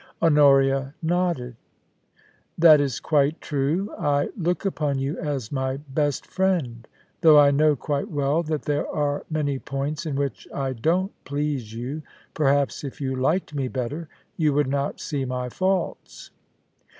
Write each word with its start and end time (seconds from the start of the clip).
Honoria 0.19 0.95
nodded. 1.03 1.55
* 2.09 2.27
That 2.57 2.81
is 2.81 2.99
quite 2.99 3.39
true. 3.39 3.93
I 3.99 4.29
look 4.35 4.65
upon 4.65 4.97
you 4.97 5.15
as 5.19 5.51
my 5.51 5.77
best 5.77 6.25
friend, 6.25 6.87
though 7.21 7.37
I 7.37 7.51
know 7.51 7.75
quite 7.75 8.09
well 8.09 8.41
that 8.41 8.63
there 8.63 8.87
are 8.87 9.23
many 9.29 9.59
points 9.59 10.07
in 10.07 10.15
which 10.15 10.47
I 10.51 10.73
don't 10.73 11.11
please 11.23 11.75
you. 11.75 12.01
Perhaps 12.33 12.83
if 12.83 12.99
you 12.99 13.15
liked 13.15 13.53
me 13.53 13.67
better, 13.67 14.09
you 14.37 14.55
would 14.55 14.65
not 14.67 14.99
see 14.99 15.23
my 15.23 15.49
faults.' 15.49 16.31